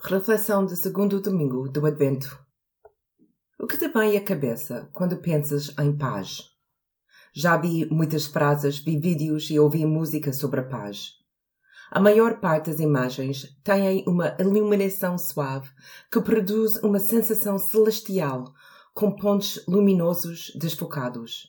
[0.00, 2.38] Reflexão do segundo domingo do Advento.
[3.58, 6.44] O que te vem à cabeça quando pensas em paz?
[7.34, 11.14] Já vi muitas frases, vi vídeos e ouvi música sobre a paz.
[11.90, 15.68] A maior parte das imagens têm uma iluminação suave
[16.12, 18.44] que produz uma sensação celestial
[18.94, 21.48] com pontos luminosos desfocados.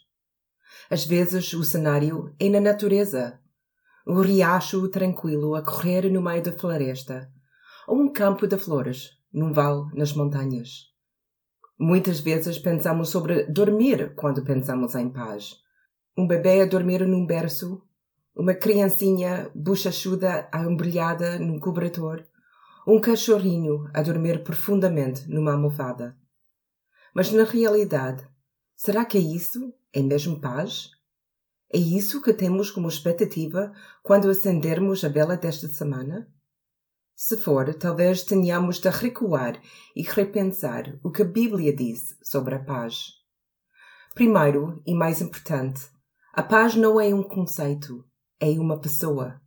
[0.90, 3.40] Às vezes o cenário é na natureza.
[4.08, 7.32] Um riacho tranquilo a correr no meio da floresta
[7.90, 10.94] ou um campo de flores, num vale nas montanhas.
[11.78, 15.56] Muitas vezes pensamos sobre dormir quando pensamos em paz.
[16.16, 17.82] Um bebê a dormir num berço,
[18.36, 22.28] uma criancinha bochachuda embrulhada num cobertor,
[22.86, 26.16] um cachorrinho a dormir profundamente numa almofada.
[27.12, 28.24] Mas na realidade,
[28.76, 29.74] será que é isso?
[29.92, 30.92] É mesmo paz?
[31.74, 36.28] É isso que temos como expectativa quando acendermos a vela desta semana?
[37.22, 39.62] Se for, talvez tenhamos de recuar
[39.94, 43.08] e repensar o que a Bíblia diz sobre a paz.
[44.16, 45.82] Primeiro e mais importante,
[46.34, 48.06] a paz não é um conceito,
[48.40, 49.42] é uma pessoa.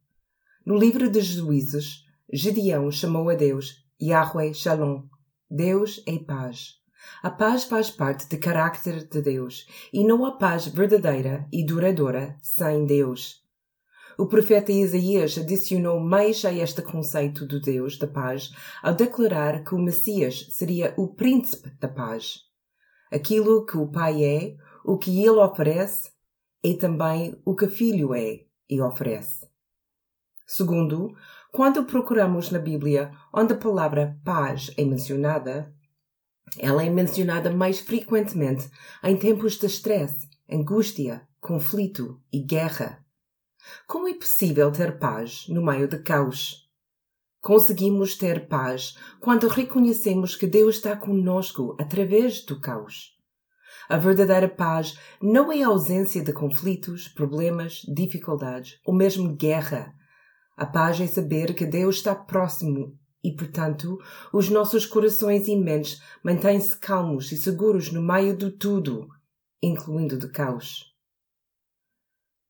[0.67, 5.05] No livro de Juízes, Gedeão chamou a Deus Yahweh Shalom.
[5.51, 6.75] Deus é paz.
[7.23, 12.36] A paz faz parte do caráter de Deus e não há paz verdadeira e duradoura
[12.42, 13.42] sem Deus.
[14.19, 19.75] O profeta Isaías adicionou mais a este conceito do Deus da paz ao declarar que
[19.75, 22.41] o Messias seria o príncipe da paz.
[23.11, 26.11] Aquilo que o Pai é, o que ele oferece,
[26.63, 29.47] é também o que o Filho é e oferece.
[30.47, 31.15] Segundo,
[31.51, 35.75] quando procuramos na Bíblia onde a palavra paz é mencionada,
[36.59, 38.71] ela é mencionada mais frequentemente
[39.03, 43.02] em tempos de estresse, angústia, conflito e guerra.
[43.87, 46.69] Como é possível ter paz no meio de caos?
[47.41, 53.17] Conseguimos ter paz quando reconhecemos que Deus está conosco através do caos.
[53.89, 59.92] A verdadeira paz não é a ausência de conflitos, problemas, dificuldades ou mesmo guerra.
[60.57, 63.98] A paz é saber que Deus está próximo e, portanto,
[64.33, 69.09] os nossos corações e mentes mantêm-se calmos e seguros no meio de tudo,
[69.63, 70.92] incluindo do caos.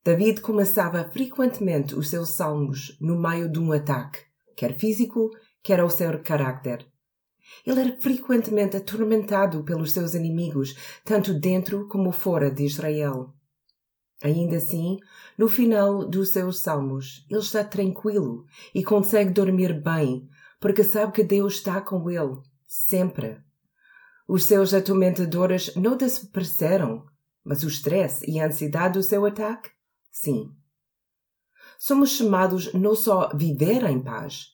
[0.05, 4.19] David começava frequentemente os seus salmos no meio de um ataque,
[4.53, 5.29] quer físico,
[5.63, 6.85] quer ao seu caráter.
[7.65, 10.75] Ele era frequentemente atormentado pelos seus inimigos,
[11.05, 13.33] tanto dentro como fora de Israel.
[14.21, 14.97] Ainda assim,
[15.37, 20.27] no final dos seus salmos, ele está tranquilo e consegue dormir bem,
[20.59, 23.37] porque sabe que Deus está com ele, sempre.
[24.27, 27.05] Os seus atormentadores não desapareceram,
[27.41, 29.72] mas o estresse e a ansiedade do seu ataque
[30.13, 30.55] Sim.
[31.79, 34.51] Somos chamados não só a viver em paz,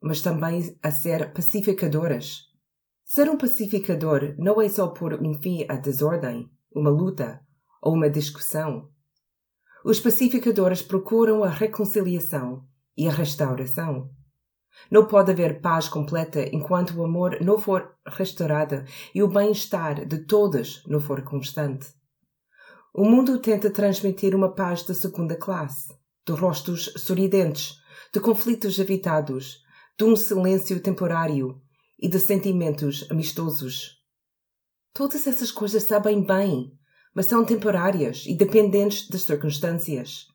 [0.00, 2.48] mas também a ser pacificadoras.
[3.04, 7.44] Ser um pacificador não é só pôr um fim à desordem, uma luta
[7.82, 8.88] ou uma discussão.
[9.84, 12.64] Os pacificadores procuram a reconciliação
[12.96, 14.10] e a restauração.
[14.90, 20.24] Não pode haver paz completa enquanto o amor não for restaurado e o bem-estar de
[20.24, 21.99] todas não for constante.
[22.92, 25.94] O mundo tenta transmitir uma paz da segunda classe,
[26.26, 27.80] de rostos sorridentes,
[28.12, 29.62] de conflitos evitados,
[29.96, 31.62] de um silêncio temporário
[31.96, 34.00] e de sentimentos amistosos.
[34.92, 36.76] Todas essas coisas sabem bem,
[37.14, 40.26] mas são temporárias e dependentes das circunstâncias.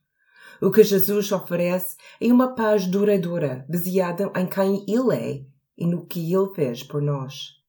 [0.61, 5.45] O que Jesus oferece é uma paz duradoura, baseada em quem Ele é
[5.77, 7.64] e no que Ele fez por nós.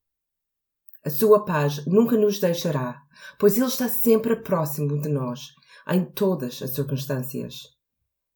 [1.07, 3.01] A sua paz nunca nos deixará,
[3.39, 5.53] pois Ele está sempre próximo de nós,
[5.89, 7.63] em todas as circunstâncias.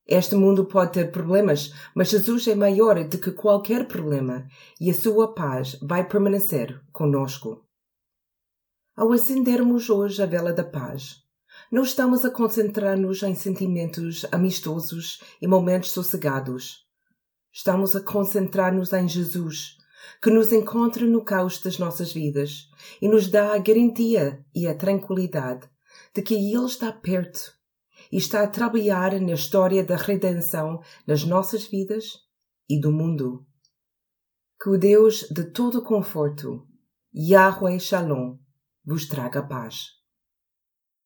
[0.06, 4.47] Este mundo pode ter problemas, mas Jesus é maior do que qualquer problema
[4.81, 7.66] e a sua paz vai permanecer conosco.
[8.97, 11.16] Ao acendermos hoje a vela da paz,
[11.72, 16.87] não estamos a concentrar-nos em sentimentos amistosos e momentos sossegados.
[17.52, 19.80] Estamos a concentrar-nos em Jesus,
[20.23, 22.69] que nos encontra no caos das nossas vidas
[23.00, 25.69] e nos dá a garantia e a tranquilidade
[26.14, 27.52] de que Ele está perto
[28.11, 32.05] e está a trabalhar na história da redenção nas nossas vidas
[32.69, 33.47] e do mundo.
[34.61, 36.67] Que o Deus de todo conforto,
[37.14, 38.38] Yahweh Shalom,
[38.85, 40.00] vos traga paz.